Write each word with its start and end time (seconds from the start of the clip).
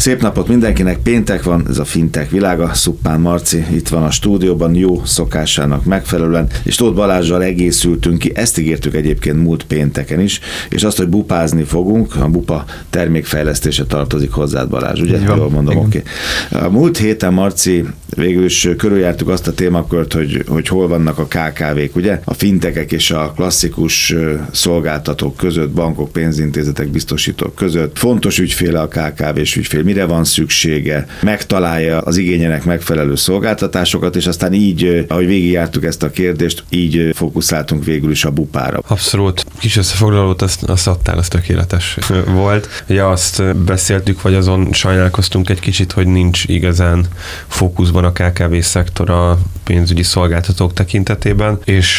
Szép 0.00 0.22
napot 0.22 0.48
mindenkinek, 0.48 0.98
péntek 0.98 1.42
van, 1.42 1.66
ez 1.68 1.78
a 1.78 1.84
fintek 1.84 2.30
világa, 2.30 2.74
Szuppán 2.74 3.20
Marci 3.20 3.64
itt 3.72 3.88
van 3.88 4.02
a 4.02 4.10
stúdióban, 4.10 4.74
jó 4.74 5.04
szokásának 5.04 5.84
megfelelően, 5.84 6.46
és 6.64 6.74
Tóth 6.74 6.94
Balázsral 6.94 7.42
egészültünk 7.42 8.18
ki, 8.18 8.32
ezt 8.34 8.58
ígértük 8.58 8.94
egyébként 8.94 9.42
múlt 9.42 9.64
pénteken 9.64 10.20
is, 10.20 10.40
és 10.68 10.82
azt, 10.82 10.96
hogy 10.96 11.08
bupázni 11.08 11.62
fogunk, 11.62 12.16
a 12.16 12.28
bupa 12.28 12.64
termékfejlesztése 12.90 13.84
tartozik 13.84 14.30
hozzád 14.30 14.68
Balázs, 14.68 15.00
ugye? 15.00 15.18
Jól 15.18 15.50
mondom, 15.50 15.76
oké. 15.76 16.02
Okay. 16.50 16.66
A 16.66 16.70
múlt 16.70 16.98
héten 16.98 17.32
Marci 17.32 17.84
végül 18.16 18.44
is 18.44 18.68
körüljártuk 18.76 19.28
azt 19.28 19.46
a 19.46 19.52
témakört, 19.52 20.12
hogy, 20.12 20.44
hogy 20.48 20.68
hol 20.68 20.88
vannak 20.88 21.18
a 21.18 21.26
KKV-k, 21.26 21.96
ugye? 21.96 22.20
A 22.24 22.34
fintekek 22.34 22.92
és 22.92 23.10
a 23.10 23.32
klasszikus 23.36 24.14
szolgáltatók 24.50 25.36
között, 25.36 25.70
bankok, 25.70 26.12
pénzintézetek, 26.12 26.88
biztosítók 26.88 27.54
között. 27.54 27.98
Fontos 27.98 28.38
ügyféle 28.38 28.80
a 28.80 28.88
KKV 28.88 29.38
és 29.38 29.56
ügyfél 29.56 29.88
mire 29.90 30.04
van 30.04 30.24
szüksége, 30.24 31.06
megtalálja 31.22 31.98
az 31.98 32.16
igényenek 32.16 32.64
megfelelő 32.64 33.14
szolgáltatásokat, 33.14 34.16
és 34.16 34.26
aztán 34.26 34.52
így, 34.52 35.04
ahogy 35.08 35.26
végigjártuk 35.26 35.84
ezt 35.84 36.02
a 36.02 36.10
kérdést, 36.10 36.64
így 36.68 37.10
fókuszáltunk 37.14 37.84
végül 37.84 38.10
is 38.10 38.24
a 38.24 38.30
bupára. 38.30 38.82
Abszolút. 38.86 39.44
Kis 39.58 39.76
összefoglalót 39.76 40.42
azt, 40.42 40.62
azt 40.62 40.86
adtál, 40.86 41.18
az 41.18 41.28
tökéletes 41.28 41.98
volt. 42.26 42.84
Ugye 42.88 43.04
azt 43.04 43.56
beszéltük, 43.56 44.22
vagy 44.22 44.34
azon 44.34 44.72
sajnálkoztunk 44.72 45.50
egy 45.50 45.60
kicsit, 45.60 45.92
hogy 45.92 46.06
nincs 46.06 46.44
igazán 46.44 47.06
fókuszban 47.46 48.04
a 48.04 48.12
KKV 48.12 48.56
szektor 48.60 49.10
a 49.10 49.38
pénzügyi 49.72 50.02
szolgáltatók 50.02 50.72
tekintetében, 50.72 51.58
és 51.64 51.98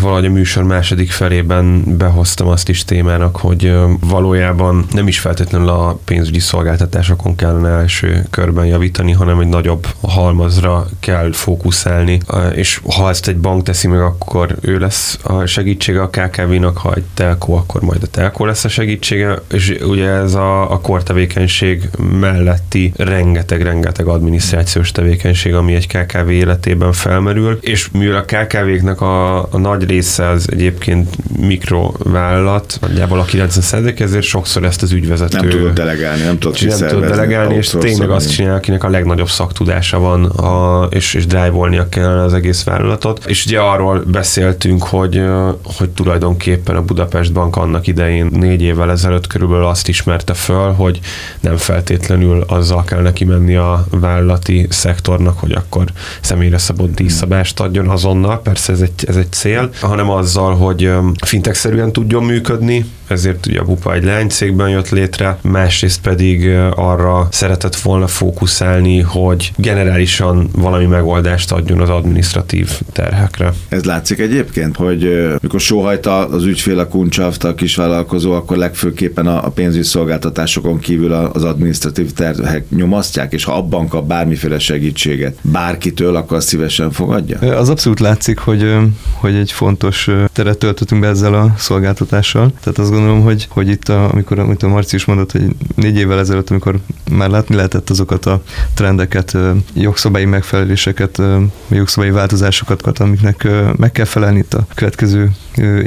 valahogy 0.00 0.24
a 0.24 0.30
műsor 0.30 0.64
második 0.64 1.10
felében 1.10 1.96
behoztam 1.96 2.48
azt 2.48 2.68
is 2.68 2.84
témának, 2.84 3.36
hogy 3.36 3.72
valójában 4.00 4.86
nem 4.92 5.08
is 5.08 5.18
feltétlenül 5.18 5.68
a 5.68 5.98
pénzügyi 6.04 6.38
szolgáltatások 6.38 7.22
dolgokon 7.24 7.36
kellene 7.36 7.78
első 7.78 8.26
körben 8.30 8.66
javítani, 8.66 9.12
hanem 9.12 9.38
egy 9.38 9.48
nagyobb 9.48 9.86
halmazra 10.00 10.86
kell 11.00 11.32
fókuszálni, 11.32 12.20
és 12.54 12.80
ha 12.96 13.08
ezt 13.08 13.28
egy 13.28 13.36
bank 13.36 13.62
teszi 13.62 13.88
meg, 13.88 14.00
akkor 14.00 14.56
ő 14.60 14.78
lesz 14.78 15.18
a 15.22 15.46
segítsége 15.46 16.02
a 16.02 16.08
KKV-nak, 16.08 16.78
ha 16.78 16.94
egy 16.94 17.04
telko, 17.14 17.52
akkor 17.52 17.80
majd 17.80 18.02
a 18.02 18.06
telko 18.06 18.44
lesz 18.44 18.64
a 18.64 18.68
segítsége, 18.68 19.38
és 19.52 19.78
ugye 19.82 20.08
ez 20.08 20.34
a, 20.34 20.72
a 20.72 20.80
kortevékenység 20.80 21.88
melletti 22.20 22.92
rengeteg-rengeteg 22.96 24.06
adminisztrációs 24.06 24.92
tevékenység, 24.92 25.54
ami 25.54 25.74
egy 25.74 25.86
KKV 25.86 26.30
életében 26.30 26.92
felmerül, 27.04 27.58
és 27.60 27.88
mivel 27.92 28.16
a 28.16 28.24
KKV-knek 28.24 29.00
a, 29.00 29.42
a 29.42 29.58
nagy 29.58 29.84
része 29.84 30.28
az 30.28 30.46
egyébként 30.52 31.16
mikrovállalat, 31.38 32.78
nagyjából 32.80 33.18
a 33.18 33.24
90 33.24 33.94
ezért 33.98 34.24
sokszor 34.24 34.64
ezt 34.64 34.82
az 34.82 34.92
ügyvezető... 34.92 35.38
Nem 35.38 35.48
tudod 35.48 35.72
delegálni, 35.72 36.22
nem 36.22 36.38
tudod 36.38 36.80
nem 36.90 37.00
delegálni, 37.00 37.54
és 37.54 37.76
tényleg 37.78 38.10
azt 38.10 38.32
csinál, 38.32 38.54
akinek 38.54 38.84
a 38.84 38.88
legnagyobb 38.88 39.28
szaktudása 39.28 39.98
van, 39.98 40.24
a, 40.24 40.84
és, 40.90 41.14
és 41.14 41.26
drive-olnia 41.26 41.88
kell 41.88 42.18
az 42.18 42.34
egész 42.34 42.64
vállalatot. 42.64 43.24
És 43.26 43.46
ugye 43.46 43.58
arról 43.58 44.02
beszéltünk, 44.06 44.82
hogy, 44.82 45.22
hogy 45.62 45.90
tulajdonképpen 45.90 46.76
a 46.76 46.82
Budapest 46.82 47.32
Bank 47.32 47.56
annak 47.56 47.86
idején 47.86 48.28
négy 48.32 48.62
évvel 48.62 48.90
ezelőtt 48.90 49.26
körülbelül 49.26 49.64
azt 49.64 49.88
ismerte 49.88 50.34
föl, 50.34 50.72
hogy 50.72 51.00
nem 51.40 51.56
feltétlenül 51.56 52.44
azzal 52.46 52.84
kell 52.84 53.00
neki 53.00 53.24
menni 53.24 53.54
a 53.56 53.86
vállalati 53.90 54.66
szektornak, 54.70 55.38
hogy 55.38 55.52
akkor 55.52 55.84
személyre 56.20 56.58
szabott 56.58 56.93
díjszabást 56.94 57.60
adjon 57.60 57.88
azonnal, 57.88 58.40
persze 58.40 58.72
ez 58.72 58.80
egy, 58.80 59.04
ez 59.06 59.16
egy 59.16 59.32
cél, 59.32 59.70
hanem 59.80 60.10
azzal, 60.10 60.54
hogy 60.54 60.90
fintech-szerűen 61.26 61.92
tudjon 61.92 62.24
működni, 62.24 62.84
ezért 63.06 63.46
ugye 63.46 63.60
a 63.60 63.64
Bupa 63.64 63.94
egy 63.94 64.04
leánycégben 64.04 64.68
jött 64.68 64.88
létre, 64.88 65.38
másrészt 65.42 66.00
pedig 66.00 66.48
arra 66.74 67.28
szeretett 67.30 67.76
volna 67.76 68.06
fókuszálni, 68.06 69.00
hogy 69.00 69.52
generálisan 69.56 70.48
valami 70.56 70.86
megoldást 70.86 71.52
adjon 71.52 71.80
az 71.80 71.88
administratív 71.88 72.70
terhekre. 72.92 73.52
Ez 73.68 73.84
látszik 73.84 74.18
egyébként, 74.18 74.76
hogy 74.76 75.32
mikor 75.40 75.60
sóhajta 75.60 76.28
az 76.28 76.44
ügyfél 76.44 76.78
a 76.78 76.88
kuncsaft, 76.88 77.44
a 77.44 77.54
kisvállalkozó, 77.54 78.32
akkor 78.32 78.56
legfőképpen 78.56 79.26
a 79.26 79.48
pénzügyi 79.48 79.84
szolgáltatásokon 79.84 80.78
kívül 80.78 81.12
az 81.12 81.44
administratív 81.44 82.12
terhek 82.12 82.70
nyomasztják, 82.70 83.32
és 83.32 83.44
ha 83.44 83.56
abban 83.56 83.88
kap 83.88 84.06
bármiféle 84.06 84.58
segítséget 84.58 85.36
bárkitől, 85.40 86.16
akkor 86.16 86.42
szívesen 86.42 86.90
fogadja? 86.90 87.38
Az 87.38 87.68
abszolút 87.68 88.00
látszik, 88.00 88.38
hogy, 88.38 88.76
hogy 89.12 89.34
egy 89.34 89.52
fontos 89.52 90.10
teret 90.32 90.58
töltöttünk 90.58 91.00
be 91.00 91.08
ezzel 91.08 91.34
a 91.34 91.54
szolgáltatással. 91.56 92.52
Tehát 92.60 92.78
azt 92.78 92.92
gondolom, 92.94 93.22
hogy, 93.22 93.46
hogy 93.50 93.68
itt, 93.68 93.88
a, 93.88 94.12
amikor 94.12 94.38
amit 94.38 94.62
a 94.62 94.68
Marci 94.68 94.96
is 94.96 95.04
mondott, 95.04 95.32
hogy 95.32 95.56
négy 95.74 95.96
évvel 95.96 96.18
ezelőtt, 96.18 96.50
amikor 96.50 96.78
már 97.10 97.30
látni 97.30 97.54
lehetett 97.54 97.90
azokat 97.90 98.26
a 98.26 98.42
trendeket, 98.74 99.36
jogszabályi 99.74 100.24
megfeleléseket, 100.24 101.22
jogszabályi 101.68 102.12
változásokat, 102.12 102.98
amiknek 102.98 103.48
meg 103.76 103.92
kell 103.92 104.04
felelni 104.04 104.38
itt 104.38 104.54
a 104.54 104.66
következő 104.74 105.30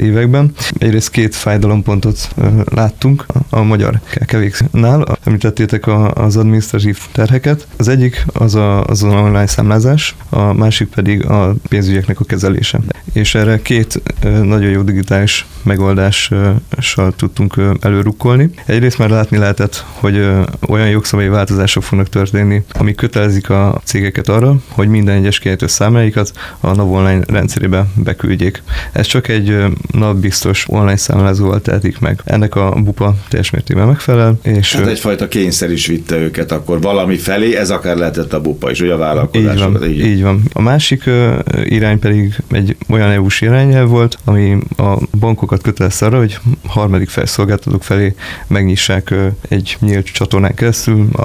években. 0.00 0.52
Egyrészt 0.78 1.10
két 1.10 1.34
fájdalompontot 1.34 2.34
láttunk 2.64 3.26
a 3.50 3.62
magyar 3.62 4.00
kevéknál. 4.26 5.18
Említettétek 5.24 5.86
az 6.14 6.36
administratív 6.36 6.98
terheket. 7.12 7.66
Az 7.76 7.88
egyik 7.88 8.26
az 8.32 8.54
a, 8.54 8.84
az 8.84 9.02
online 9.02 9.46
számlázás, 9.46 10.16
a 10.28 10.52
másik 10.52 10.88
pedig 10.88 11.26
a 11.26 11.54
pénzügyeknek 11.68 12.20
a 12.20 12.24
kezelése. 12.24 12.80
És 13.12 13.34
erre 13.34 13.62
két 13.62 14.02
nagyon 14.42 14.70
jó 14.70 14.82
digitális 14.82 15.46
megoldással 15.62 17.12
tudtunk 17.16 17.54
előrukkolni. 17.80 18.50
Egyrészt 18.66 18.98
már 18.98 19.10
látni 19.10 19.36
lehetett, 19.36 19.84
hogy 19.92 20.28
olyan 20.68 20.88
jogszabályi 20.88 21.28
változások 21.28 21.82
fognak 21.82 22.08
történni, 22.08 22.62
ami 22.72 22.94
kötelezik 22.94 23.50
a 23.50 23.80
cégeket 23.84 24.28
arra, 24.28 24.56
hogy 24.68 24.88
minden 24.88 25.16
egyes 25.16 25.38
kiejtő 25.38 25.66
számláikat 25.66 26.32
a 26.60 26.74
NAV 26.74 26.92
online 26.92 27.24
rendszerébe 27.26 27.86
beküldjék. 27.94 28.62
Ez 28.92 29.06
csak 29.06 29.28
egy 29.28 29.57
napbiztos 29.92 30.64
online 30.68 30.96
számlázóval 30.96 31.60
tehetik 31.60 31.98
meg. 31.98 32.20
Ennek 32.24 32.54
a 32.54 32.74
bupa 32.84 33.14
teljes 33.28 33.50
mértékben 33.50 33.86
megfelel. 33.86 34.38
És 34.42 34.74
hát 34.74 34.86
egyfajta 34.86 35.28
kényszer 35.28 35.70
is 35.70 35.86
vitte 35.86 36.16
őket 36.16 36.52
akkor 36.52 36.80
valami 36.80 37.16
felé, 37.16 37.56
ez 37.56 37.70
akár 37.70 37.96
lehetett 37.96 38.32
a 38.32 38.40
bupa 38.40 38.70
is, 38.70 38.80
ugye 38.80 38.92
a 38.92 38.96
vállalkozás. 38.96 39.54
Így 39.54 39.62
van, 39.62 39.84
így. 39.84 40.06
így 40.06 40.22
van. 40.22 40.42
A 40.52 40.62
másik 40.62 41.02
uh, 41.06 41.38
irány 41.64 41.98
pedig 41.98 42.42
egy 42.50 42.76
olyan 42.88 43.10
EU-s 43.10 43.40
irányelv 43.40 43.88
volt, 43.88 44.18
ami 44.24 44.58
a 44.76 44.98
bankokat 45.18 45.62
kötelez 45.62 46.02
arra, 46.02 46.18
hogy 46.18 46.38
harmadik 46.66 47.08
felszolgáltatók 47.08 47.82
felé 47.82 48.14
megnyissák 48.46 49.08
uh, 49.10 49.26
egy 49.48 49.76
nyílt 49.80 50.06
csatornán 50.06 50.54
keresztül 50.54 51.08
a, 51.12 51.22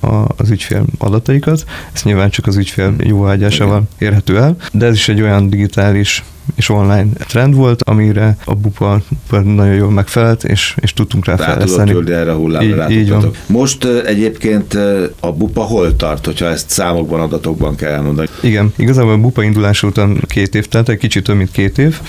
a, 0.00 0.28
az 0.36 0.50
ügyfél 0.50 0.84
adataikat. 0.98 1.64
Ez 1.92 2.02
nyilván 2.02 2.30
csak 2.30 2.46
az 2.46 2.56
ügyfél 2.56 2.94
jóvágyásával 2.98 3.82
érhető 3.98 4.38
el, 4.38 4.56
de 4.72 4.86
ez 4.86 4.94
is 4.94 5.08
egy 5.08 5.20
olyan 5.20 5.50
digitális 5.50 6.24
és 6.54 6.68
online 6.68 7.06
trend 7.18 7.54
volt, 7.54 7.82
amire 7.82 8.36
a 8.44 8.54
bupa 8.54 9.02
nagyon 9.30 9.74
jól 9.74 9.90
megfelelt, 9.90 10.44
és, 10.44 10.76
és 10.80 10.92
tudtunk 10.92 11.24
rá 11.24 11.36
fejleszteni. 11.36 11.90
Tudod 11.90 12.10
erre 12.10 12.32
hullámra 12.32 12.90
így, 12.90 12.96
így 12.96 13.10
van. 13.10 13.30
Most 13.46 13.84
egyébként 13.84 14.74
a 15.20 15.32
bupa 15.32 15.62
hol 15.62 15.96
tart, 15.96 16.24
hogyha 16.26 16.46
ezt 16.46 16.70
számokban, 16.70 17.20
adatokban 17.20 17.76
kell 17.76 17.92
elmondani? 17.92 18.28
Igen, 18.40 18.72
igazából 18.76 19.12
a 19.12 19.18
bupa 19.18 19.42
indulás 19.42 19.82
után 19.82 20.22
két 20.26 20.54
év 20.54 20.66
telt, 20.66 20.88
egy 20.88 20.98
kicsit 20.98 21.24
több 21.24 21.36
mint 21.36 21.50
két 21.50 21.78
év, 21.78 22.00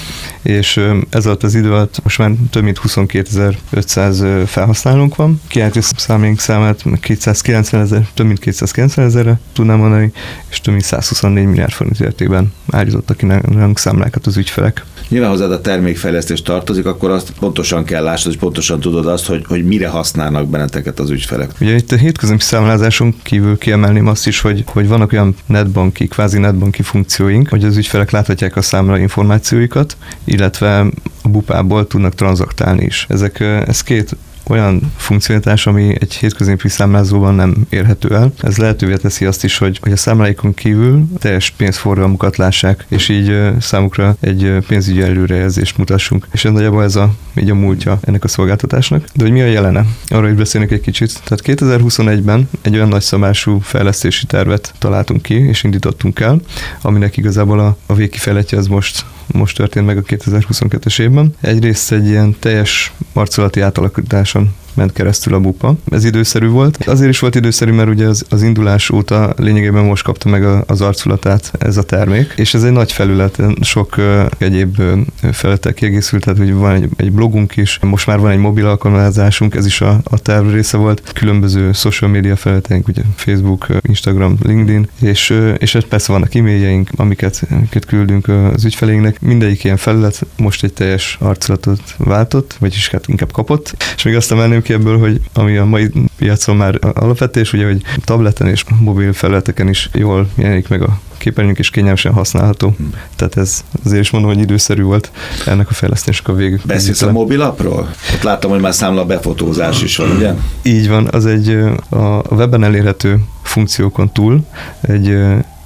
és 0.41 0.79
ez 1.09 1.25
alatt 1.25 1.44
az 1.44 1.55
idő 1.55 1.71
alatt 1.71 2.00
most 2.03 2.17
már 2.17 2.31
több 2.50 2.63
mint 2.63 2.79
22.500 2.88 4.44
felhasználónk 4.45 5.15
van. 5.15 5.41
Kiáltó 5.47 5.79
számaink 5.81 6.39
számát 6.39 6.83
290 7.00 7.81
ezer, 7.81 8.07
több 8.13 8.25
mint 8.25 8.39
290 8.39 9.05
ezerre 9.05 9.39
tudnám 9.53 9.77
mondani, 9.77 10.11
és 10.50 10.61
több 10.61 10.73
mint 10.73 10.85
124 10.85 11.45
milliárd 11.45 11.71
forint 11.71 12.00
értékben 12.00 12.53
állítottak 12.69 13.17
ki 13.17 13.25
nálunk 13.25 13.79
számlákat 13.79 14.22
az 14.28 14.38
ügyfelek. 14.38 14.85
Nyilván 15.09 15.29
hozzád 15.29 15.51
a 15.51 15.61
termékfejlesztés 15.61 16.41
tartozik, 16.41 16.85
akkor 16.85 17.09
azt 17.09 17.31
pontosan 17.39 17.84
kell 17.84 18.03
lásd, 18.03 18.28
és 18.28 18.35
pontosan 18.35 18.79
tudod 18.79 19.07
azt, 19.07 19.25
hogy, 19.25 19.44
hogy 19.47 19.66
mire 19.66 19.88
használnak 19.88 20.47
benneteket 20.47 21.00
az 21.00 21.09
ügyfelek. 21.09 21.51
Ugye 21.61 21.75
itt 21.75 21.91
a 21.91 21.95
hétköznapi 21.95 22.41
számlázáson 22.41 23.16
kívül 23.23 23.57
kiemelném 23.57 24.07
azt 24.07 24.27
is, 24.27 24.42
hogy, 24.42 24.63
hogy 24.68 24.88
vannak 24.88 25.12
olyan 25.12 25.36
netbanki, 25.45 26.07
kvázi 26.07 26.39
netbanki 26.39 26.81
funkcióink, 26.81 27.50
hogy 27.50 27.63
az 27.63 27.77
ügyfelek 27.77 28.12
láthatják 28.12 28.56
a 28.56 28.62
számla 28.62 28.98
információikat, 28.98 29.98
illetve 30.24 30.80
a 31.21 31.30
bupából 31.30 31.88
tudnak 31.88 32.15
tranzaktálni 32.15 32.83
is. 32.83 33.06
Ezek, 33.09 33.39
ez 33.39 33.83
két 33.83 34.15
olyan 34.48 34.92
funkcionalitás, 34.98 35.68
ami 35.68 35.95
egy 36.00 36.13
hétköznapi 36.13 36.69
számlázóban 36.69 37.36
nem 37.36 37.56
érhető 37.69 38.16
el. 38.16 38.34
Ez 38.42 38.57
lehetővé 38.57 38.95
teszi 38.95 39.25
azt 39.25 39.44
is, 39.44 39.57
hogy, 39.57 39.80
hogy 39.81 39.92
a 39.92 39.98
számláikon 39.98 40.54
kívül 40.54 41.07
teljes 41.18 41.50
pénzforgalmukat 41.50 42.38
lássák, 42.38 42.86
és 42.88 43.10
így 43.10 43.40
számukra 43.60 44.16
egy 44.19 44.57
pénzügyi 44.68 45.01
előrejelzést 45.01 45.78
mutassunk. 45.78 46.28
És 46.31 46.45
ez 46.45 46.51
nagyjából 46.51 46.84
ez 46.84 46.95
a, 46.95 47.13
így 47.36 47.50
a 47.50 47.56
múltja 47.56 48.00
ennek 48.01 48.24
a 48.24 48.28
szolgáltatásnak. 48.28 49.06
De 49.13 49.24
hogy 49.24 49.31
mi 49.31 49.42
a 49.42 49.45
jelene? 49.45 49.86
Arra 50.07 50.30
is 50.30 50.36
beszélnek 50.36 50.72
egy 50.72 50.81
kicsit. 50.81 51.22
Tehát 51.24 51.62
2021-ben 51.62 52.50
egy 52.62 52.75
olyan 52.75 52.88
nagyszabású 52.88 53.60
fejlesztési 53.60 54.25
tervet 54.25 54.74
találtunk 54.78 55.22
ki, 55.22 55.34
és 55.34 55.63
indítottunk 55.63 56.19
el, 56.19 56.42
aminek 56.81 57.18
igazából 57.18 57.60
a, 57.60 57.78
a 57.86 57.94
végkifejletje 57.94 58.57
az 58.57 58.68
most 58.68 59.06
most 59.28 59.58
történt 59.58 59.86
meg 59.86 59.98
a 59.98 60.02
2022-es 60.02 61.00
évben. 61.00 61.36
Egyrészt 61.42 61.92
egy 61.92 62.08
ilyen 62.08 62.36
teljes 62.40 62.94
arcolati 63.14 63.62
átalakításon 63.62 64.56
ment 64.75 64.94
keresztül 64.94 65.34
a 65.34 65.40
bupa. 65.40 65.75
Ez 65.90 66.06
időszerű 66.06 66.48
volt. 66.48 66.78
Azért 66.86 67.10
is 67.10 67.20
volt 67.20 67.36
időszerű, 67.36 67.72
mert 67.72 67.90
ugye 67.90 68.08
az, 68.08 68.25
az 68.30 68.44
indulás 68.44 68.90
óta 68.90 69.34
lényegében 69.38 69.84
most 69.84 70.04
kapta 70.04 70.30
meg 70.30 70.46
a, 70.46 70.64
az 70.68 70.81
arculatát 70.81 71.52
ez 71.60 71.78
a 71.78 71.84
termék, 71.84 72.34
és 72.36 72.54
ez 72.54 72.64
egy 72.64 72.72
nagy 72.72 72.92
felület, 72.92 73.42
sok 73.62 73.98
uh, 73.98 74.25
egyéb 74.38 74.80
uh, 74.80 75.31
felületek 75.31 75.74
kiegészült, 75.74 76.24
tehát 76.24 76.40
hogy 76.40 76.54
van 76.54 76.72
egy, 76.72 76.90
egy 76.96 77.12
blogunk 77.12 77.56
is, 77.56 77.80
most 77.81 78.08
már 78.08 78.20
van 78.20 78.31
egy 78.31 78.38
mobil 78.38 78.68
alkalmazásunk, 78.68 79.56
ez 79.56 79.66
is 79.66 79.81
a, 79.81 80.00
a 80.04 80.20
terv 80.20 80.52
része 80.52 80.78
volt, 80.78 81.12
különböző 81.14 81.72
social 81.72 82.12
media 82.12 82.36
felületeink, 82.36 82.88
ugye 82.88 83.02
Facebook, 83.16 83.68
Instagram, 83.81 84.38
LinkedIn, 84.44 84.88
és, 85.02 85.40
és 85.58 85.78
persze 85.90 86.12
vannak 86.12 86.36
e-mailjeink, 86.36 86.90
amiket, 86.96 87.44
amiket 87.50 87.86
küldünk 87.86 88.28
az 88.28 88.66
ügyfeleinknek. 88.66 89.22
Mindegyik 89.22 89.64
ilyen 89.64 89.78
felület 89.78 90.25
most 90.38 90.64
egy 90.64 90.74
teljes 90.74 91.18
arculatot 91.20 91.81
váltott, 91.98 92.56
vagyis 92.60 92.90
hát 92.90 93.08
inkább 93.08 93.31
kapott. 93.31 93.75
És 93.96 94.04
még 94.04 94.16
azt 94.16 94.31
emelném 94.31 94.62
ki 94.63 94.74
ebből, 94.74 95.00
hogy 95.00 95.21
ami 95.33 95.57
a 95.57 95.65
mai 95.65 95.92
piacon 96.18 96.56
már 96.56 96.80
alapvetés, 96.94 97.54
ugye, 97.54 97.65
hogy 97.65 97.81
tableten 98.06 98.48
és 98.48 98.63
mobil 98.80 99.13
felületeken 99.13 99.69
is 99.69 99.89
jól 99.94 100.27
jelenik 100.36 100.68
meg 100.68 100.81
a 100.81 101.00
képernyőnk 101.18 101.60
is 101.60 101.69
kényelmesen 101.69 102.13
használható. 102.13 102.74
Hmm. 102.77 102.94
Tehát 103.15 103.38
ez 103.38 103.63
azért 103.86 104.01
is 104.01 104.12
mondom, 104.12 104.31
hogy 104.31 104.42
időszerű 104.42 104.81
volt 104.81 105.12
ennek 105.45 105.69
a 105.69 105.74
fejlesztésnek 105.74 106.27
a 106.27 106.33
végig. 106.33 106.62
Beszélsz 106.65 107.01
a 107.01 107.12
mobilapról? 107.12 107.89
Ott 108.13 108.21
láttam, 108.21 108.51
hogy 108.51 108.60
már 108.60 108.74
számla 108.74 109.06
befotózás 109.06 109.81
is 109.81 109.98
van, 109.98 110.10
ugye? 110.10 110.33
Így 110.62 110.89
van, 110.89 111.07
az 111.12 111.25
egy 111.25 111.50
a 111.89 112.33
weben 112.36 112.63
elérhető 112.63 113.24
funkciókon 113.44 114.12
túl 114.12 114.45
egy 114.81 115.18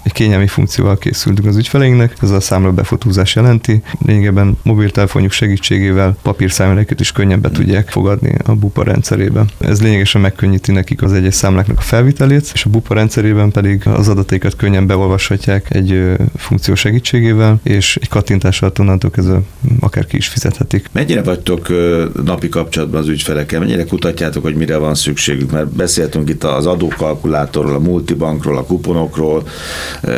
egy 0.08 0.14
kényelmi 0.14 0.48
funkcióval 0.48 0.98
készültünk 0.98 1.48
az 1.48 1.58
ügyfeleinknek, 1.58 2.14
ez 2.22 2.32
a 2.32 2.40
számla 2.40 2.72
befotózás 2.72 3.36
jelenti. 3.36 3.82
Lényegében 4.06 4.58
mobiltelefonjuk 4.64 5.32
segítségével 5.32 6.18
papírszámlákat 6.22 7.00
is 7.00 7.12
könnyebben 7.12 7.52
tudják 7.52 7.90
fogadni 7.90 8.36
a 8.44 8.56
BUPA 8.56 8.84
rendszerében. 8.84 9.50
Ez 9.60 9.82
lényegesen 9.82 10.22
megkönnyíti 10.22 10.72
nekik 10.72 11.02
az 11.02 11.14
egyes 11.14 11.34
számláknak 11.34 11.78
a 11.78 11.82
felvitelét, 11.82 12.52
és 12.54 12.66
a 12.66 12.70
BUPA 12.70 12.94
rendszerében 12.94 13.52
pedig 13.52 13.88
az 13.88 14.08
adataikat 14.08 14.56
könnyen 14.56 14.88
beolvashatják 14.88 15.76
egy 15.76 16.16
funkció 16.36 16.76
segítségével, 16.76 17.60
és 17.64 17.98
egy 18.02 18.10
kattintással 18.10 18.72
onnantól 18.80 19.10
kezdve 19.10 19.42
akár 19.80 20.06
ki 20.06 20.18
is 20.18 20.28
fizethetik. 20.28 20.90
Mennyire 20.92 21.24
vagytok 21.24 21.68
napi 22.24 22.50
kapcsolatban 22.50 23.02
az 23.02 23.08
ügyfelekkel? 23.08 23.60
Mennyire 23.60 23.86
kutatjátok, 23.86 24.44
hogy 24.44 24.56
mire 24.56 24.78
van 24.78 24.96
szükségük? 24.96 25.52
Mert 25.52 25.68
beszéltünk 25.68 26.30
itt 26.30 26.44
az 26.44 26.66
adókalkulátorról, 26.66 27.76
a 27.76 27.80
multibankról, 27.80 28.58
a 28.58 28.64
kuponokról, 28.64 29.44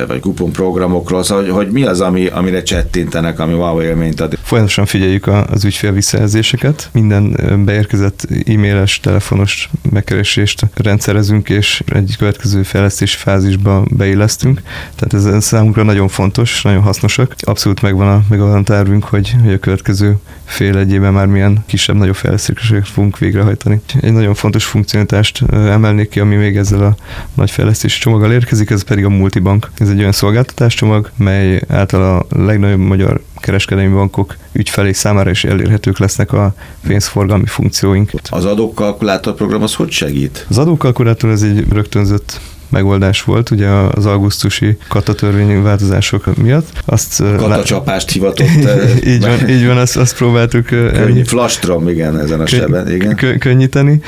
vagy 0.07 0.19
kuponprogramokról, 0.19 1.23
szóval 1.23 1.43
hogy, 1.43 1.53
hogy 1.53 1.69
mi 1.71 1.83
az, 1.83 2.01
ami, 2.01 2.27
amire 2.27 2.63
csettintenek, 2.63 3.39
ami 3.39 3.53
wow 3.53 3.81
élményt 3.81 4.21
ad. 4.21 4.37
Folyamatosan 4.41 4.85
figyeljük 4.85 5.27
az 5.27 5.63
ügyfél 5.63 5.91
visszajelzéseket, 5.91 6.89
minden 6.93 7.37
beérkezett 7.65 8.27
e-mailes, 8.45 8.99
telefonos 8.99 9.69
megkeresést 9.89 10.65
rendszerezünk, 10.75 11.49
és 11.49 11.83
egy 11.93 12.15
következő 12.17 12.63
fejlesztési 12.63 13.17
fázisba 13.17 13.83
beillesztünk. 13.91 14.61
Tehát 14.95 15.27
ez 15.35 15.43
számunkra 15.43 15.83
nagyon 15.83 16.07
fontos, 16.07 16.61
nagyon 16.61 16.81
hasznosak. 16.81 17.35
Abszolút 17.39 17.81
megvan 17.81 18.07
a, 18.07 18.21
megvan 18.29 18.57
a 18.57 18.63
tervünk, 18.63 19.03
hogy, 19.03 19.35
hogy 19.43 19.53
a 19.53 19.59
következő 19.59 20.17
fél 20.45 20.77
egyében 20.77 21.13
már 21.13 21.25
milyen 21.25 21.63
kisebb-nagyobb 21.65 22.15
fejlesztéseket 22.15 22.87
fogunk 22.87 23.17
végrehajtani. 23.17 23.81
Egy 24.01 24.13
nagyon 24.13 24.33
fontos 24.33 24.65
funkcionalitást 24.65 25.43
emelnék 25.51 26.09
ki, 26.09 26.19
ami 26.19 26.35
még 26.35 26.57
ezzel 26.57 26.83
a 26.83 26.95
nagy 27.33 27.51
fejlesztési 27.51 27.99
csomaggal 27.99 28.31
érkezik, 28.31 28.69
ez 28.69 28.83
pedig 28.83 29.05
a 29.05 29.09
multibank. 29.09 29.68
Ez 29.77 29.89
egy 29.89 29.99
olyan 29.99 30.11
szolgáltatáscsomag, 30.11 31.11
mely 31.15 31.61
által 31.67 32.17
a 32.17 32.35
legnagyobb 32.37 32.79
magyar 32.79 33.21
kereskedelmi 33.35 33.93
bankok 33.93 34.35
ügyfelé 34.51 34.91
számára 34.91 35.29
is 35.29 35.43
elérhetők 35.43 35.97
lesznek 35.97 36.33
a 36.33 36.53
pénzforgalmi 36.87 37.45
funkcióink. 37.45 38.11
Az 38.29 38.45
adókalkulátor 38.45 39.33
program 39.33 39.61
az 39.61 39.75
hogy 39.75 39.91
segít? 39.91 40.45
Az 40.49 40.57
adókalkulátor 40.57 41.29
ez 41.29 41.41
egy 41.41 41.65
rögtönzött 41.69 42.39
megoldás 42.69 43.23
volt, 43.23 43.51
ugye 43.51 43.67
az 43.67 44.05
augusztusi 44.05 44.77
katatörvényi 44.87 45.61
változások 45.61 46.35
miatt. 46.35 46.67
Azt, 46.85 47.23
Katacsapást 47.37 48.11
hivatott. 48.11 48.47
így 49.13 49.21
van, 49.21 49.49
így 49.55 49.65
van 49.65 49.77
azt, 49.77 49.97
azt 49.97 50.15
próbáltuk 50.15 50.65
Könny, 50.65 51.23
flastrom, 51.23 51.89
igen, 51.89 52.19
ezen 52.19 52.41
a 52.41 52.45
seben, 52.45 52.91
igen. 52.91 53.15
Könnyíteni, 53.39 54.01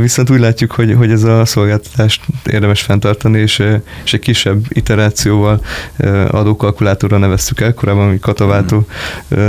viszont 0.00 0.30
úgy 0.30 0.40
látjuk, 0.40 0.72
hogy, 0.72 0.94
hogy 0.94 1.10
ez 1.10 1.22
a 1.22 1.44
szolgáltatást 1.44 2.20
érdemes 2.50 2.80
fenntartani, 2.80 3.38
és, 3.38 3.62
és 4.04 4.12
egy 4.12 4.20
kisebb 4.20 4.64
iterációval 4.68 5.60
adókalkulátorra 6.30 7.18
neveztük 7.18 7.60
el, 7.60 7.74
korábban, 7.74 8.06
ami 8.06 8.18
kataváltó 8.18 8.86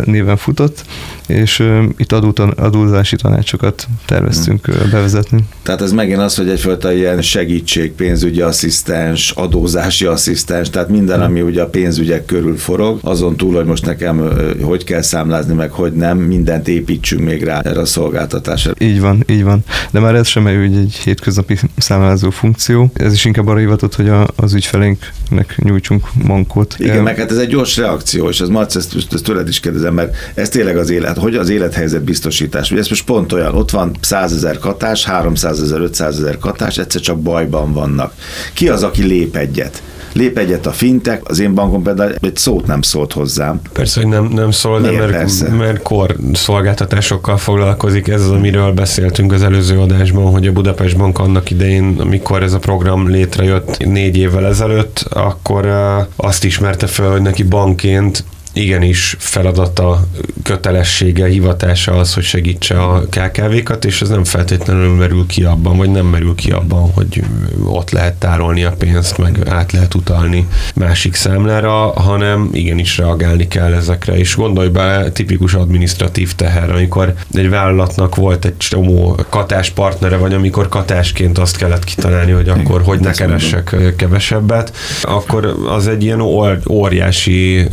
néven 0.03 0.37
futott, 0.37 0.83
és 1.29 1.63
itt 1.97 2.11
adótan, 2.11 2.49
adózási 2.49 3.15
tanácsokat 3.15 3.87
terveztünk 4.05 4.69
bevezetni. 4.91 5.39
Tehát 5.63 5.81
ez 5.81 5.91
megint 5.91 6.19
az, 6.19 6.35
hogy 6.35 6.49
egyfajta 6.49 6.93
ilyen 6.93 7.21
segítség, 7.21 7.91
pénzügyi 7.91 8.41
asszisztens, 8.41 9.31
adózási 9.31 10.05
asszisztens, 10.05 10.69
tehát 10.69 10.89
minden, 10.89 11.21
ami 11.21 11.41
ugye 11.41 11.61
a 11.61 11.67
pénzügyek 11.67 12.25
körül 12.25 12.57
forog, 12.57 12.99
azon 13.01 13.37
túl, 13.37 13.55
hogy 13.55 13.65
most 13.65 13.85
nekem 13.85 14.31
hogy 14.61 14.83
kell 14.83 15.01
számlázni, 15.01 15.53
meg 15.53 15.71
hogy 15.71 15.93
nem, 15.93 16.17
mindent 16.17 16.67
építsünk 16.67 17.23
még 17.23 17.43
rá 17.43 17.59
erre 17.59 17.79
a 17.79 17.85
szolgáltatásra. 17.85 18.71
Így 18.79 18.99
van, 18.99 19.23
így 19.27 19.43
van. 19.43 19.63
De 19.91 19.99
már 19.99 20.15
ez 20.15 20.27
sem 20.27 20.47
egy, 20.47 20.75
egy 20.75 20.99
hétköznapi 21.03 21.57
számlázó 21.77 22.29
funkció. 22.29 22.91
Ez 22.93 23.13
is 23.13 23.25
inkább 23.25 23.47
arra 23.47 23.59
hivatott, 23.59 23.95
hogy 23.95 24.09
a, 24.09 24.27
az 24.35 24.53
ügyfeleinknek 24.53 25.55
nyújtsunk 25.57 26.07
mankot. 26.23 26.75
Igen, 26.77 27.03
meg 27.03 27.17
hát 27.17 27.31
ez 27.31 27.37
egy 27.37 27.47
gyors 27.47 27.77
reakció, 27.77 28.29
és 28.29 28.41
ez 28.41 28.47
Marc, 28.47 28.75
ezt, 28.75 28.95
ezt 29.11 29.23
tőled 29.23 29.47
is 29.47 29.59
kérdezem, 29.59 29.93
mert 29.93 30.15
ez 30.33 30.49
tényleg 30.49 30.77
az 30.77 30.89
élet 30.89 31.17
hogy 31.19 31.35
az 31.35 31.49
élethelyzet 31.49 32.03
biztosítás. 32.03 32.71
Ugye 32.71 32.79
ez 32.79 32.89
most 32.89 33.05
pont 33.05 33.33
olyan, 33.33 33.55
ott 33.55 33.71
van 33.71 33.95
100 34.01 34.33
ezer 34.33 34.57
katás, 34.57 35.05
300 35.05 35.61
ezer, 35.61 35.79
500 35.79 36.19
ezer 36.19 36.37
katás, 36.37 36.77
egyszer 36.77 37.01
csak 37.01 37.19
bajban 37.19 37.73
vannak. 37.73 38.13
Ki 38.53 38.69
az, 38.69 38.83
aki 38.83 39.03
lép 39.03 39.35
egyet? 39.35 39.81
lép 40.13 40.37
egyet 40.37 40.65
a 40.65 40.71
fintek, 40.71 41.29
az 41.29 41.39
én 41.39 41.53
bankom 41.53 41.83
például 41.83 42.13
egy 42.21 42.37
szót 42.37 42.67
nem 42.67 42.81
szólt 42.81 43.13
hozzám. 43.13 43.61
Persze, 43.73 44.01
hogy 44.01 44.09
nem, 44.09 44.25
nem 44.25 44.51
szól, 44.51 44.81
de 44.81 44.91
mert, 44.91 45.11
persze? 45.11 45.49
mert 45.49 45.81
kor 45.81 46.15
szolgáltatásokkal 46.33 47.37
foglalkozik. 47.37 48.07
Ez 48.07 48.21
az, 48.21 48.31
amiről 48.31 48.71
beszéltünk 48.71 49.31
az 49.31 49.43
előző 49.43 49.79
adásban, 49.79 50.31
hogy 50.31 50.47
a 50.47 50.51
Budapest 50.51 50.97
Bank 50.97 51.19
annak 51.19 51.49
idején, 51.49 51.95
amikor 51.99 52.43
ez 52.43 52.53
a 52.53 52.59
program 52.59 53.09
létrejött 53.09 53.77
négy 53.77 54.17
évvel 54.17 54.45
ezelőtt, 54.45 55.05
akkor 55.09 55.67
azt 56.15 56.43
ismerte 56.43 56.87
fel, 56.87 57.11
hogy 57.11 57.21
neki 57.21 57.43
bankként 57.43 58.23
igenis 58.61 59.15
feladata, 59.19 60.07
kötelessége, 60.43 61.27
hivatása 61.27 61.91
az, 61.91 62.13
hogy 62.13 62.23
segítse 62.23 62.81
a 62.81 63.01
KKV-kat, 63.01 63.85
és 63.85 64.01
ez 64.01 64.09
nem 64.09 64.23
feltétlenül 64.23 64.95
merül 64.95 65.25
ki 65.25 65.43
abban, 65.43 65.77
vagy 65.77 65.89
nem 65.89 66.05
merül 66.05 66.35
ki 66.35 66.51
abban, 66.51 66.91
hogy 66.91 67.23
ott 67.65 67.89
lehet 67.91 68.13
tárolni 68.13 68.63
a 68.63 68.71
pénzt, 68.71 69.17
meg 69.17 69.47
át 69.47 69.71
lehet 69.71 69.93
utalni 69.93 70.47
másik 70.75 71.13
számlára, 71.13 71.71
hanem 71.91 72.49
igenis 72.51 72.97
reagálni 72.97 73.47
kell 73.47 73.73
ezekre, 73.73 74.17
és 74.17 74.35
gondolj 74.35 74.67
be, 74.69 75.11
tipikus 75.11 75.53
administratív 75.53 76.33
teher, 76.35 76.69
amikor 76.69 77.13
egy 77.33 77.49
vállalatnak 77.49 78.15
volt 78.15 78.45
egy 78.45 78.57
csomó 78.57 79.19
katás 79.29 79.69
partnere, 79.69 80.17
vagy 80.17 80.33
amikor 80.33 80.69
katásként 80.69 81.37
azt 81.37 81.57
kellett 81.57 81.83
kitalálni, 81.83 82.31
hogy 82.31 82.49
akkor 82.49 82.81
hogy 82.81 82.99
ne 82.99 83.11
keressek 83.11 83.75
kevesebbet, 83.95 84.75
akkor 85.01 85.55
az 85.67 85.87
egy 85.87 86.03
ilyen 86.03 86.21
óriási 86.69 87.67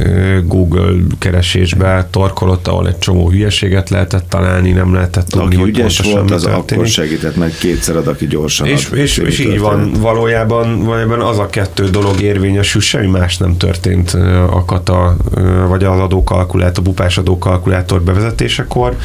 Google 0.45 0.76
Google 0.77 1.17
keresésbe 1.19 2.09
torkolott, 2.11 2.67
ahol 2.67 2.89
egy 2.89 2.99
csomó 2.99 3.31
hülyeséget 3.31 3.91
lehetett 3.91 4.29
találni, 4.29 4.71
nem 4.71 4.95
lehetett 4.95 5.27
tudni, 5.27 5.47
aki 5.47 5.57
hogy 5.57 5.69
ügyes 5.69 6.01
volt, 6.01 6.31
az 6.31 6.43
történik. 6.43 6.71
akkor 6.71 6.87
segített, 6.87 7.37
mert 7.37 7.59
kétszer 7.59 7.97
ad, 7.97 8.07
aki 8.07 8.27
gyorsan 8.27 8.67
És, 8.67 8.87
ad, 8.87 8.99
és, 8.99 9.17
és 9.19 9.39
így 9.39 9.59
van, 9.59 9.93
valójában, 10.01 10.85
valójában 10.85 11.21
az 11.21 11.39
a 11.39 11.47
kettő 11.47 11.91
dolog 11.91 12.21
érvényesül, 12.21 12.81
semmi 12.81 13.07
más 13.07 13.37
nem 13.37 13.57
történt 13.57 14.11
a 14.51 14.65
kata, 14.67 15.17
vagy 15.69 15.85
az 15.85 16.01
adókalkulátor, 16.01 16.79
a 16.79 16.83
bupás 16.83 17.19
adókalkulátor 17.19 18.03
bevezetésekor, 18.03 18.97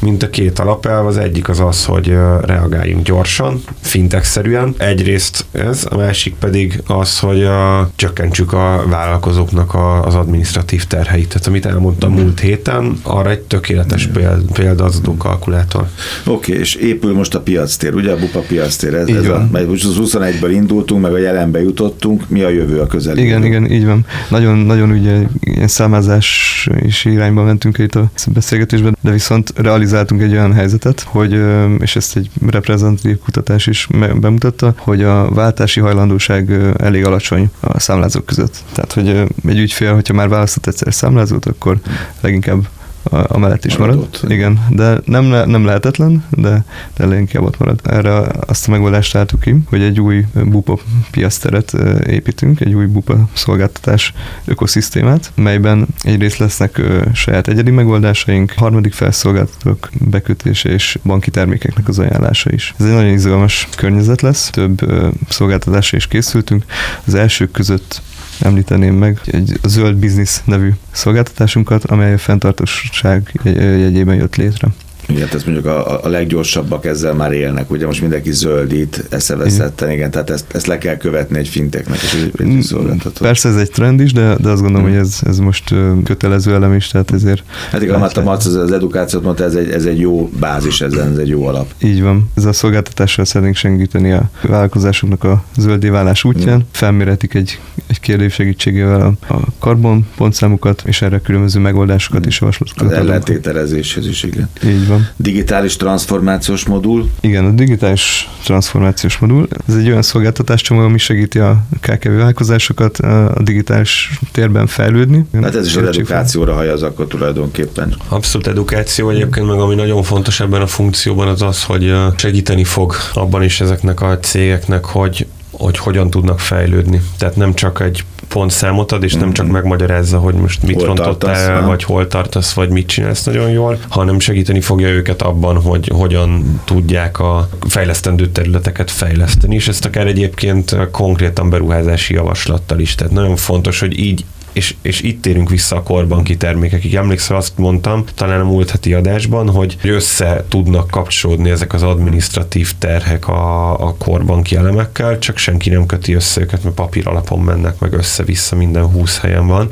mint 0.00 0.22
a 0.22 0.30
két 0.30 0.58
alapelv. 0.58 1.06
Az 1.06 1.16
egyik 1.16 1.48
az 1.48 1.60
az, 1.60 1.84
hogy 1.84 2.16
reagáljunk 2.40 3.04
gyorsan, 3.04 3.62
fintech-szerűen. 3.80 4.74
Egyrészt 4.78 5.44
ez, 5.52 5.86
a 5.90 5.96
másik 5.96 6.34
pedig 6.34 6.82
az, 6.86 7.18
hogy 7.18 7.42
a, 7.42 7.90
csökkentsük 7.96 8.52
a 8.52 8.84
vállalkozóknak 8.88 9.74
a, 9.74 10.04
az 10.04 10.14
administratív 10.14 10.84
terheit 10.84 11.19
terheit. 11.20 11.28
Tehát 11.28 11.46
amit 11.46 11.66
elmondtam 11.66 12.12
mm. 12.12 12.20
múlt 12.20 12.40
héten, 12.40 12.98
arra 13.02 13.30
egy 13.30 13.40
tökéletes 13.40 14.08
mm. 14.08 14.12
példa 14.52 14.84
az 14.84 14.96
adókalkulátor. 14.96 15.88
Oké, 16.26 16.50
okay, 16.50 16.62
és 16.62 16.74
épül 16.74 17.14
most 17.14 17.34
a 17.34 17.40
piactér, 17.40 17.94
ugye 17.94 18.12
a 18.12 18.16
bupa 18.16 18.40
piactér, 18.40 18.94
ez, 18.94 19.08
ez 19.08 19.28
a, 19.28 19.48
mert 19.52 19.68
most 19.68 19.84
az 19.84 19.96
21-ből 20.00 20.50
indultunk, 20.52 21.02
meg 21.02 21.12
a 21.12 21.18
jelenbe 21.18 21.62
jutottunk, 21.62 22.28
mi 22.28 22.42
a 22.42 22.48
jövő 22.48 22.80
a 22.80 22.86
közel? 22.86 23.18
Igen, 23.18 23.44
igen, 23.44 23.70
így 23.70 23.84
van. 23.84 24.06
Nagyon, 24.28 24.58
nagyon 24.58 24.90
ugye 24.90 25.22
ilyen 25.54 25.68
számázás 25.68 26.68
és 26.74 27.04
irányba 27.04 27.42
mentünk 27.42 27.78
itt 27.78 27.94
a 27.94 28.10
beszélgetésben, 28.32 28.96
de 29.00 29.10
viszont 29.10 29.52
realizáltunk 29.56 30.22
egy 30.22 30.32
olyan 30.32 30.52
helyzetet, 30.52 31.00
hogy, 31.00 31.40
és 31.78 31.96
ezt 31.96 32.16
egy 32.16 32.30
reprezentatív 32.46 33.18
kutatás 33.18 33.66
is 33.66 33.88
bemutatta, 34.20 34.74
hogy 34.78 35.02
a 35.02 35.30
váltási 35.30 35.80
hajlandóság 35.80 36.50
elég 36.78 37.04
alacsony 37.04 37.50
a 37.60 37.80
számlázók 37.80 38.26
között. 38.26 38.62
Tehát, 38.72 38.92
hogy 38.92 39.08
egy 39.48 39.58
ügyfél, 39.58 39.94
hogyha 39.94 40.14
már 40.14 40.28
választott 40.28 40.66
egyszer 40.66 40.94
számlázót, 40.94 41.46
akkor 41.46 41.78
leginkább 42.20 42.68
amellett 43.02 43.64
is 43.64 43.76
marad. 43.76 44.08
Igen, 44.28 44.66
de 44.70 45.00
nem, 45.04 45.30
le- 45.30 45.44
nem 45.44 45.64
lehetetlen, 45.64 46.24
de, 46.30 46.64
de 46.96 47.18
inkább 47.18 47.42
ott 47.42 47.58
marad. 47.58 47.80
Erre 47.84 48.22
azt 48.46 48.68
a 48.68 48.70
megoldást 48.70 49.12
találtuk 49.12 49.40
ki, 49.40 49.56
hogy 49.66 49.82
egy 49.82 50.00
új 50.00 50.24
bupa 50.44 50.78
piaszteret 51.10 51.72
építünk, 52.06 52.60
egy 52.60 52.74
új 52.74 52.86
bupa 52.86 53.28
szolgáltatás 53.32 54.12
ökoszisztémát, 54.44 55.32
melyben 55.34 55.86
egyrészt 56.02 56.38
lesznek 56.38 56.80
saját 57.12 57.48
egyedi 57.48 57.70
megoldásaink, 57.70 58.52
harmadik 58.56 58.92
felszolgáltatók 58.92 59.90
bekötése 59.92 60.68
és 60.68 60.98
banki 61.04 61.30
termékeknek 61.30 61.88
az 61.88 61.98
ajánlása 61.98 62.50
is. 62.52 62.74
Ez 62.78 62.86
egy 62.86 62.92
nagyon 62.92 63.12
izgalmas 63.12 63.68
környezet 63.76 64.20
lesz, 64.20 64.50
több 64.50 64.92
szolgáltatásra 65.28 65.96
is 65.96 66.06
készültünk. 66.06 66.64
Az 67.04 67.14
elsők 67.14 67.50
között 67.50 68.02
említeném 68.40 68.94
meg 68.94 69.20
egy 69.24 69.58
Zöld 69.62 69.96
Business 69.96 70.40
nevű 70.44 70.70
szolgáltatásunkat, 70.90 71.84
amely 71.84 72.12
a 72.12 72.18
fenntartóság 72.18 73.40
jegy- 73.42 73.56
jegyében 73.56 74.16
jött 74.16 74.36
létre. 74.36 74.68
Igen, 75.10 75.28
ez 75.34 75.44
mondjuk 75.44 75.66
a, 75.66 76.04
a 76.04 76.08
leggyorsabbak 76.08 76.84
ezzel 76.84 77.14
már 77.14 77.32
élnek, 77.32 77.70
ugye 77.70 77.86
most 77.86 78.00
mindenki 78.00 78.32
zöldít, 78.32 79.04
eszeveszetten, 79.10 79.90
igen, 79.90 80.10
tehát 80.10 80.30
ezt, 80.30 80.44
ezt 80.54 80.66
le 80.66 80.78
kell 80.78 80.96
követni 80.96 81.38
egy 81.38 81.48
finteknek, 81.48 81.96
és 82.02 82.26
egy, 82.38 82.62
szolgáltató. 82.62 83.24
Persze 83.24 83.48
ez 83.48 83.56
egy 83.56 83.70
trend 83.70 84.00
is, 84.00 84.12
de, 84.12 84.36
de 84.40 84.48
azt 84.48 84.62
gondolom, 84.62 84.86
Mm. 84.86 84.90
hogy 84.90 84.98
ez, 84.98 85.18
ez 85.26 85.38
most 85.38 85.74
kötelező 86.04 86.54
elem 86.54 86.74
is, 86.74 86.88
tehát 86.88 87.10
ezért 87.12 87.42
Hát 87.70 87.82
igen, 87.82 88.00
mert 88.00 88.16
a 88.16 88.22
Marc 88.22 88.46
az, 88.46 88.54
az 88.54 88.72
edukációt 88.72 89.22
mondta, 89.22 89.44
ez 89.44 89.54
egy, 89.54 89.70
ez 89.70 89.84
egy 89.84 89.98
jó 90.00 90.30
bázis, 90.38 90.80
ez, 90.80 90.92
ez 90.92 91.16
egy 91.16 91.28
jó 91.28 91.46
alap. 91.46 91.70
így 91.82 92.02
van. 92.02 92.30
Ez 92.36 92.44
a 92.44 92.52
szolgáltatással 92.52 93.24
szeretnénk 93.24 93.56
segíteni 93.56 94.12
a 94.12 94.30
vállalkozásoknak 94.42 95.24
a 95.24 95.44
zöldé 95.56 95.88
válás 95.88 96.24
útján. 96.24 96.58
Mm. 96.58 96.62
Felméretik 96.70 97.34
egy, 97.34 97.60
egy 97.86 98.00
kérdés 98.00 98.32
segítségével 98.34 99.00
a, 99.28 99.34
a 99.34 99.38
karbon 99.58 100.06
pontszámukat, 100.16 100.82
és 100.86 101.02
erre 101.02 101.18
különböző 101.20 101.60
megoldásokat 101.60 102.20
Mm. 102.24 102.28
és 102.28 102.34
Az 102.34 102.40
javaslatokat 102.40 102.92
adunk. 102.92 103.08
ellentételezéshez 103.08 104.06
is, 104.06 104.22
igen. 104.22 104.48
Így 104.66 104.86
van. 104.86 104.99
Digitális 105.16 105.76
transformációs 105.76 106.64
modul, 106.64 107.10
Igen, 107.20 107.44
a 107.44 107.50
digitális 107.50 108.28
transformációs 108.44 109.18
modul, 109.18 109.48
ez 109.68 109.74
egy 109.74 109.88
olyan 109.88 110.02
szolgáltatáscsomag, 110.02 110.84
ami 110.84 110.98
segíti 110.98 111.38
a 111.38 111.64
KKV 111.80 112.08
vállalkozásokat 112.08 112.98
a 112.98 113.42
digitális 113.42 114.18
térben 114.32 114.66
fejlődni. 114.66 115.26
hát 115.42 115.54
ez 115.54 115.66
is 115.66 115.76
az 115.76 115.86
edukációra 115.86 116.54
hajaz 116.54 116.82
akkor 116.82 117.06
tulajdonképpen. 117.06 117.94
Abszolút 118.08 118.46
edukáció 118.46 119.10
egyébként, 119.10 119.46
meg 119.46 119.58
ami 119.58 119.74
nagyon 119.74 120.02
fontos 120.02 120.40
ebben 120.40 120.60
a 120.60 120.66
funkcióban 120.66 121.28
az 121.28 121.42
az, 121.42 121.64
hogy 121.64 121.94
segíteni 122.16 122.64
fog 122.64 122.94
abban 123.14 123.42
is 123.42 123.60
ezeknek 123.60 124.00
a 124.00 124.18
cégeknek, 124.18 124.84
hogy 124.84 125.26
hogy 125.50 125.78
hogyan 125.78 126.10
tudnak 126.10 126.40
fejlődni. 126.40 127.02
Tehát 127.18 127.36
nem 127.36 127.54
csak 127.54 127.80
egy 127.80 128.04
pontszámot 128.30 128.92
ad, 128.92 129.02
és 129.02 129.14
nem 129.14 129.32
csak 129.32 129.46
megmagyarázza, 129.46 130.18
hogy 130.18 130.34
most 130.34 130.62
mit 130.62 130.76
Hol 130.76 130.86
rontottál 130.86 131.16
tartasz, 131.16 131.46
el, 131.46 131.66
vagy 131.66 131.84
hol 131.84 132.06
tartasz, 132.06 132.52
vagy 132.52 132.68
mit 132.68 132.86
csinálsz 132.86 133.24
nagyon 133.24 133.50
jól, 133.50 133.78
hanem 133.88 134.18
segíteni 134.18 134.60
fogja 134.60 134.88
őket 134.88 135.22
abban, 135.22 135.62
hogy 135.62 135.90
hogyan 135.94 136.60
tudják 136.64 137.18
a 137.18 137.48
fejlesztendő 137.68 138.26
területeket 138.26 138.90
fejleszteni, 138.90 139.54
és 139.54 139.68
ezt 139.68 139.84
akár 139.84 140.06
egyébként 140.06 140.76
konkrétan 140.90 141.50
beruházási 141.50 142.14
javaslattal 142.14 142.78
is. 142.78 142.94
Tehát 142.94 143.12
nagyon 143.12 143.36
fontos, 143.36 143.80
hogy 143.80 143.98
így 143.98 144.24
és, 144.52 144.74
és 144.82 145.00
itt 145.00 145.22
térünk 145.22 145.50
vissza 145.50 145.76
a 145.76 145.82
korbanki 145.82 146.36
termékekig. 146.36 146.94
Emlékszel, 146.94 147.36
azt 147.36 147.58
mondtam, 147.58 148.04
talán 148.14 148.40
a 148.40 148.44
múlt 148.44 148.70
heti 148.70 148.94
adásban, 148.94 149.48
hogy 149.48 149.76
össze 149.82 150.44
tudnak 150.48 150.90
kapcsolódni 150.90 151.50
ezek 151.50 151.72
az 151.72 151.82
administratív 151.82 152.72
terhek 152.78 153.28
a, 153.28 153.70
a 153.86 153.94
korbanki 153.98 154.56
elemekkel, 154.56 155.18
csak 155.18 155.36
senki 155.36 155.70
nem 155.70 155.86
köti 155.86 156.12
össze 156.12 156.40
őket, 156.40 156.62
mert 156.62 156.74
papír 156.74 157.08
alapon 157.08 157.40
mennek 157.40 157.78
meg 157.78 157.92
össze-vissza, 157.92 158.56
minden 158.56 158.86
20 158.86 159.18
helyen 159.18 159.46
van. 159.46 159.68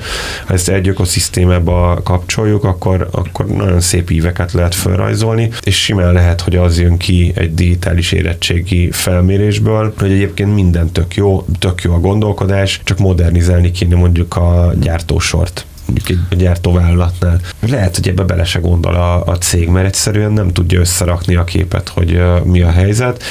Ha 0.47 0.55
ezt 0.55 0.69
egy 0.69 0.89
ökoszisztémába 0.89 2.01
kapcsoljuk, 2.05 2.65
akkor, 2.65 3.09
akkor 3.11 3.47
nagyon 3.47 3.81
szép 3.81 4.11
íveket 4.11 4.53
lehet 4.53 4.75
felrajzolni, 4.75 5.51
és 5.63 5.83
simán 5.83 6.13
lehet, 6.13 6.41
hogy 6.41 6.57
az 6.57 6.81
jön 6.81 6.97
ki 6.97 7.33
egy 7.35 7.55
digitális 7.55 8.13
érettségi 8.13 8.91
felmérésből, 8.91 9.95
hogy 9.99 10.13
egyébként 10.13 10.55
minden 10.55 10.93
tök 10.93 11.15
jó, 11.15 11.47
tök 11.59 11.83
jó 11.83 11.93
a 11.95 12.01
gondolkodás, 12.01 12.81
csak 12.85 12.99
modernizálni 12.99 13.71
kéne 13.71 13.97
mondjuk 13.97 14.37
a 14.37 14.68
gyártósort 14.75 15.67
mondjuk 15.89 16.19
egy 16.31 16.39
gyártóvállalatnál. 16.39 17.41
Lehet, 17.61 17.95
hogy 17.95 18.09
ebbe 18.09 18.23
bele 18.23 18.45
se 18.45 18.59
gondol 18.59 18.95
a, 18.95 19.25
a 19.25 19.39
cég, 19.39 19.69
mert 19.69 19.87
egyszerűen 19.87 20.33
nem 20.33 20.53
tudja 20.53 20.81
összerakni 20.81 21.35
a 21.35 21.45
képet, 21.45 21.89
hogy 21.89 22.13
uh, 22.13 22.45
mi 22.45 22.63
a 22.63 22.71
helyzet. 22.71 23.23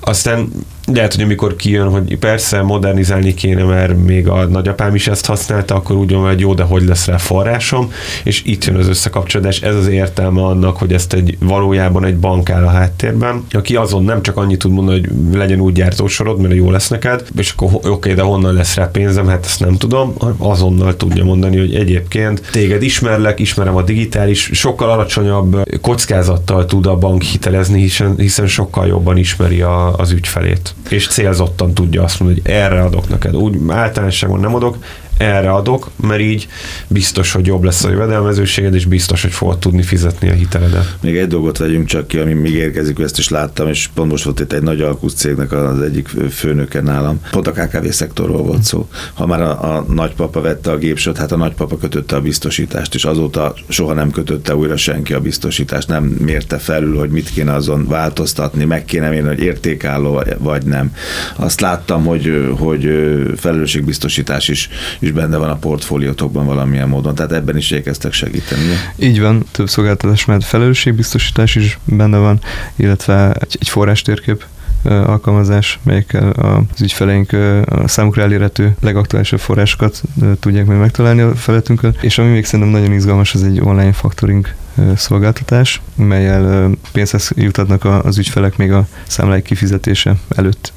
Aztán 0.00 0.48
lehet, 0.92 1.14
hogy 1.14 1.24
amikor 1.24 1.56
kijön, 1.56 1.88
hogy 1.88 2.18
persze 2.18 2.62
modernizálni 2.62 3.34
kéne, 3.34 3.62
mert 3.62 4.04
még 4.04 4.28
a 4.28 4.46
nagyapám 4.46 4.94
is 4.94 5.08
ezt 5.08 5.26
használta, 5.26 5.74
akkor 5.74 5.96
úgy 5.96 6.12
van, 6.12 6.26
hogy 6.26 6.40
jó, 6.40 6.54
de 6.54 6.62
hogy 6.62 6.82
lesz 6.82 7.06
rá 7.06 7.16
forrásom, 7.16 7.92
és 8.24 8.42
itt 8.44 8.64
jön 8.64 8.76
az 8.76 8.88
összekapcsolódás. 8.88 9.60
Ez 9.60 9.74
az 9.74 9.88
értelme 9.88 10.42
annak, 10.42 10.76
hogy 10.76 10.92
ezt 10.92 11.12
egy 11.12 11.36
valójában 11.40 12.04
egy 12.04 12.16
bank 12.16 12.50
áll 12.50 12.64
a 12.64 12.70
háttérben, 12.70 13.44
aki 13.50 13.76
azon 13.76 14.04
nem 14.04 14.22
csak 14.22 14.36
annyit 14.36 14.58
tud 14.58 14.72
mondani, 14.72 15.00
hogy 15.00 15.38
legyen 15.38 15.60
úgy 15.60 15.72
gyártósorod, 15.72 16.40
mert 16.40 16.54
jó 16.54 16.70
lesz 16.70 16.88
neked, 16.88 17.24
és 17.36 17.50
akkor 17.56 17.74
oké, 17.74 17.88
okay, 17.88 18.14
de 18.14 18.22
honnan 18.22 18.54
lesz 18.54 18.74
rá 18.74 18.90
pénzem, 18.92 19.26
hát 19.26 19.44
ezt 19.44 19.60
nem 19.60 19.76
tudom, 19.76 20.14
azonnal 20.38 20.96
tudja 20.96 21.24
mondani, 21.24 21.58
hogy 21.58 21.74
egyébként 21.74 22.42
téged 22.52 22.82
ismerlek, 22.82 23.40
ismerem 23.40 23.76
a 23.76 23.82
digitális, 23.82 24.50
sokkal 24.52 24.90
alacsonyabb 24.90 25.68
kockázattal 25.80 26.66
tud 26.66 26.86
a 26.86 26.96
bank 26.96 27.22
hitelezni, 27.22 27.80
hiszen, 27.80 28.14
hiszen 28.16 28.46
sokkal 28.46 28.86
jobban 28.86 29.16
ismeri 29.16 29.60
a, 29.60 29.96
az 29.96 30.10
ügyfelét 30.10 30.73
és 30.88 31.06
célzottan 31.06 31.74
tudja 31.74 32.02
azt 32.02 32.20
mondani, 32.20 32.40
hogy 32.42 32.50
erre 32.50 32.82
adok 32.82 33.08
neked. 33.08 33.36
Úgy 33.36 33.58
általánosságon 33.68 34.40
nem 34.40 34.54
adok, 34.54 34.76
erre 35.16 35.52
adok, 35.52 35.90
mert 35.96 36.20
így 36.20 36.48
biztos, 36.88 37.32
hogy 37.32 37.46
jobb 37.46 37.62
lesz 37.62 37.84
a 37.84 37.90
jövedelmezőséged, 37.90 38.74
és 38.74 38.84
biztos, 38.84 39.22
hogy 39.22 39.32
fogod 39.32 39.58
tudni 39.58 39.82
fizetni 39.82 40.28
a 40.28 40.32
hiteledet. 40.32 40.96
Még 41.00 41.16
egy 41.16 41.28
dolgot 41.28 41.58
vegyünk 41.58 41.86
csak 41.86 42.06
ki, 42.06 42.18
ami 42.18 42.32
még 42.32 42.52
érkezik, 42.52 42.98
ezt 42.98 43.18
is 43.18 43.28
láttam, 43.28 43.68
és 43.68 43.88
pont 43.94 44.10
most 44.10 44.24
volt 44.24 44.40
itt 44.40 44.52
egy 44.52 44.62
nagy 44.62 44.80
alkusz 44.80 45.14
cégnek 45.14 45.52
az 45.52 45.80
egyik 45.80 46.08
főnöke 46.30 46.80
nálam. 46.80 47.20
Pont 47.30 47.46
a 47.46 47.52
KKV 47.52 47.88
szektorról 47.88 48.42
volt 48.42 48.62
szó. 48.62 48.88
Ha 49.14 49.26
már 49.26 49.42
a, 49.42 49.76
a 49.76 49.86
nagypapa 49.88 50.40
vette 50.40 50.70
a 50.70 50.76
gépsot, 50.76 51.16
hát 51.16 51.32
a 51.32 51.36
nagypapa 51.36 51.78
kötötte 51.78 52.16
a 52.16 52.20
biztosítást, 52.20 52.94
és 52.94 53.04
azóta 53.04 53.54
soha 53.68 53.92
nem 53.92 54.10
kötötte 54.10 54.56
újra 54.56 54.76
senki 54.76 55.12
a 55.12 55.20
biztosítást, 55.20 55.88
nem 55.88 56.04
mérte 56.04 56.58
felül, 56.58 56.98
hogy 56.98 57.10
mit 57.10 57.30
kéne 57.30 57.52
azon 57.52 57.88
változtatni, 57.88 58.64
meg 58.64 58.84
kéne 58.84 59.08
mérni, 59.08 59.28
hogy 59.28 59.40
értékálló 59.40 60.22
vagy 60.38 60.64
nem. 60.64 60.94
Azt 61.36 61.60
láttam, 61.60 62.04
hogy, 62.04 62.54
hogy 62.58 62.88
felelősségbiztosítás 63.36 64.48
is, 64.48 64.68
is 65.04 65.12
benne 65.12 65.36
van 65.36 65.50
a 65.50 65.56
portfóliótokban 65.56 66.46
valamilyen 66.46 66.88
módon, 66.88 67.14
tehát 67.14 67.32
ebben 67.32 67.56
is 67.56 67.70
igyekeztek 67.70 68.12
segíteni. 68.12 68.62
Így 68.96 69.20
van, 69.20 69.44
több 69.50 69.68
szolgáltatás 69.68 70.24
mellett 70.24 70.44
felelősségbiztosítás 70.44 71.54
is 71.54 71.78
benne 71.84 72.18
van, 72.18 72.40
illetve 72.76 73.32
egy, 73.32 73.56
egy 73.60 73.68
forrástérkép 73.68 74.44
alkalmazás, 74.84 75.78
melyekkel 75.82 76.30
az 76.30 76.82
ügyfeleink 76.82 77.32
a 77.66 77.88
számukra 77.88 78.22
elérhető 78.22 78.76
legaktuálisabb 78.80 79.38
forrásokat 79.38 80.02
tudják 80.40 80.66
majd 80.66 80.78
megtalálni 80.78 81.20
a 81.20 81.34
feletünkön. 81.34 81.96
És 82.00 82.18
ami 82.18 82.28
még 82.28 82.44
szerintem 82.44 82.80
nagyon 82.80 82.92
izgalmas, 82.92 83.34
az 83.34 83.42
egy 83.42 83.60
online 83.60 83.92
factoring 83.92 84.48
szolgáltatás, 84.94 85.80
melyel 85.94 86.70
pénzhez 86.92 87.30
jutatnak 87.34 87.84
az 87.84 88.18
ügyfelek 88.18 88.56
még 88.56 88.72
a 88.72 88.86
számláik 89.06 89.44
kifizetése 89.44 90.14
előtt. 90.36 90.72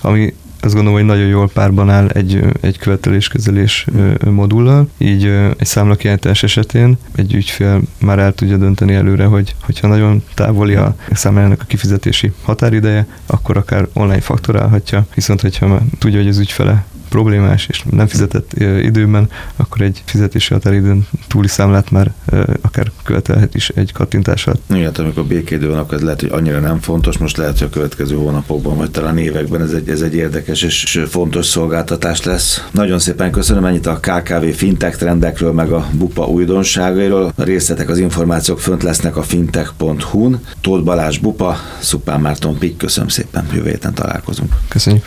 Ami 0.00 0.34
azt 0.62 0.74
gondolom, 0.74 0.98
hogy 0.98 1.08
nagyon 1.08 1.26
jól 1.26 1.48
párban 1.48 1.90
áll 1.90 2.08
egy, 2.08 2.44
egy 2.60 2.78
követeléskezelés 2.78 3.86
modullal, 4.30 4.88
így 4.98 5.24
egy 5.58 5.66
számlakiállítás 5.66 6.42
esetén 6.42 6.98
egy 7.14 7.34
ügyfél 7.34 7.80
már 8.00 8.18
el 8.18 8.32
tudja 8.32 8.56
dönteni 8.56 8.94
előre, 8.94 9.24
hogy 9.24 9.54
hogyha 9.60 9.88
nagyon 9.88 10.22
távoli 10.34 10.74
a 10.74 10.94
számlájának 11.12 11.60
a 11.62 11.64
kifizetési 11.64 12.32
határideje, 12.42 13.06
akkor 13.26 13.56
akár 13.56 13.88
online 13.92 14.20
faktorálhatja, 14.20 15.06
viszont 15.14 15.40
hogyha 15.40 15.66
már 15.66 15.80
tudja, 15.98 16.18
hogy 16.18 16.28
az 16.28 16.38
ügyfele 16.38 16.84
problémás 17.10 17.66
és 17.66 17.82
nem 17.90 18.06
fizetett 18.06 18.52
időben, 18.82 19.28
akkor 19.56 19.80
egy 19.80 20.02
fizetési 20.04 20.52
határidőn 20.52 21.06
túli 21.28 21.48
számlát 21.48 21.90
már 21.90 22.12
akár 22.60 22.90
követelhet 23.04 23.54
is 23.54 23.68
egy 23.68 23.92
kattintással. 23.92 24.54
Igen, 24.70 24.84
hát 24.84 24.98
amikor 24.98 25.24
békédő 25.24 25.68
van, 25.68 25.78
akkor 25.78 25.94
ez 25.94 26.02
lehet, 26.02 26.20
hogy 26.20 26.30
annyira 26.32 26.60
nem 26.60 26.80
fontos, 26.80 27.18
most 27.18 27.36
lehet, 27.36 27.58
hogy 27.58 27.66
a 27.66 27.70
következő 27.70 28.14
hónapokban, 28.14 28.76
vagy 28.76 28.90
talán 28.90 29.18
években 29.18 29.62
ez 29.62 29.72
egy, 29.72 29.88
ez 29.88 30.00
egy 30.00 30.14
érdekes 30.14 30.62
és 30.62 31.02
fontos 31.08 31.46
szolgáltatás 31.46 32.22
lesz. 32.22 32.68
Nagyon 32.70 32.98
szépen 32.98 33.30
köszönöm 33.30 33.64
ennyit 33.64 33.86
a 33.86 34.00
KKV 34.00 34.44
fintech 34.54 34.96
trendekről, 34.96 35.52
meg 35.52 35.72
a 35.72 35.86
BUPA 35.92 36.26
újdonságairól. 36.26 37.32
A 37.36 37.42
részletek, 37.42 37.88
az 37.88 37.98
információk 37.98 38.60
fönt 38.60 38.82
lesznek 38.82 39.16
a 39.16 39.22
fintech.hu-n. 39.22 40.40
Tóth 40.60 40.84
Balázs 40.84 41.18
BUPA, 41.18 41.56
Szupán 41.78 42.20
Márton 42.20 42.58
Pik, 42.58 42.76
köszönöm 42.76 43.08
szépen, 43.08 43.48
jövő 43.54 43.68
héten 43.68 43.94
találkozunk. 43.94 44.52
Köszönjük! 44.68 45.04